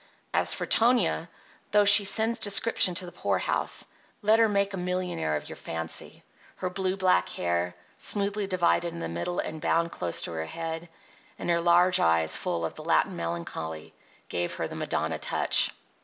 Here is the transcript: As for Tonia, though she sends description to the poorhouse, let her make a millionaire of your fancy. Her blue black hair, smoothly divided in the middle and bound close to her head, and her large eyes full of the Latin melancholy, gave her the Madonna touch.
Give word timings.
As 0.33 0.51
for 0.55 0.65
Tonia, 0.65 1.29
though 1.69 1.85
she 1.85 2.05
sends 2.05 2.39
description 2.39 2.95
to 2.95 3.05
the 3.05 3.11
poorhouse, 3.11 3.85
let 4.23 4.39
her 4.39 4.49
make 4.49 4.73
a 4.73 4.77
millionaire 4.77 5.35
of 5.35 5.47
your 5.47 5.57
fancy. 5.57 6.23
Her 6.55 6.71
blue 6.71 6.97
black 6.97 7.29
hair, 7.29 7.75
smoothly 7.99 8.47
divided 8.47 8.93
in 8.93 8.97
the 8.99 9.07
middle 9.07 9.37
and 9.37 9.61
bound 9.61 9.91
close 9.91 10.23
to 10.23 10.31
her 10.31 10.45
head, 10.45 10.89
and 11.37 11.51
her 11.51 11.61
large 11.61 11.99
eyes 11.99 12.35
full 12.35 12.65
of 12.65 12.73
the 12.73 12.83
Latin 12.83 13.15
melancholy, 13.15 13.93
gave 14.27 14.55
her 14.55 14.67
the 14.67 14.73
Madonna 14.73 15.19
touch. 15.19 15.69